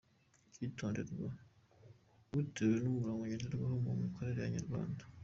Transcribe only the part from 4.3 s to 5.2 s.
ya Inyarwanda.